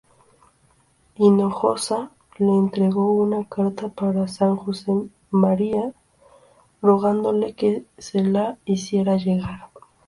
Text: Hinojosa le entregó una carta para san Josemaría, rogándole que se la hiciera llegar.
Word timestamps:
Hinojosa 1.13 2.09
le 2.39 2.47
entregó 2.57 3.11
una 3.13 3.47
carta 3.47 3.89
para 3.89 4.27
san 4.27 4.55
Josemaría, 4.55 5.93
rogándole 6.81 7.53
que 7.53 7.85
se 7.99 8.23
la 8.23 8.57
hiciera 8.65 9.17
llegar. 9.17 9.69